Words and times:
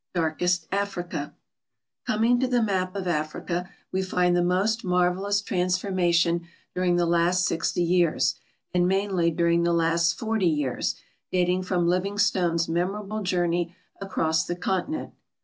DAHKKST 0.15 0.67
AFKICA 0.71 1.33
Coming 2.07 2.39
to 2.39 2.47
the 2.47 2.63
map 2.63 2.95
of 2.95 3.07
Africa, 3.07 3.69
we 3.91 4.01
tind 4.03 4.35
the 4.35 4.41
most 4.41 4.83
marvelous 4.83 5.43
trans 5.43 5.77
formation 5.77 6.47
(luring 6.75 6.95
the 6.95 7.05
last 7.05 7.45
sixty 7.45 7.83
years, 7.83 8.33
and 8.73 8.87
mainly 8.87 9.29
during 9.29 9.61
the 9.61 9.73
last 9.73 10.17
forty 10.17 10.49
years, 10.49 10.95
dating 11.31 11.61
from 11.61 11.87
Livingstone's 11.87 12.65
menH)ral)le 12.65 13.21
journey 13.21 13.75
across 14.01 14.43
the 14.43 14.55
continent. 14.55 15.13